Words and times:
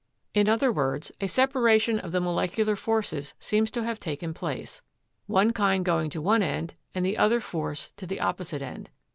In 0.33 0.49
other 0.49 0.71
words, 0.71 1.11
a 1.21 1.27
separation 1.27 1.99
of 1.99 2.11
the 2.11 2.19
molecular 2.19 2.75
forces 2.75 3.35
seems 3.37 3.69
to 3.69 3.83
have 3.83 3.99
taken 3.99 4.33
place, 4.33 4.81
one 5.27 5.53
kind 5.53 5.85
going 5.85 6.09
to 6.09 6.21
one 6.23 6.41
end 6.41 6.73
and 6.95 7.05
the 7.05 7.19
other 7.19 7.39
force 7.39 7.91
to 7.97 8.07
the 8.07 8.19
opposite 8.19 8.63
end. 8.63 8.89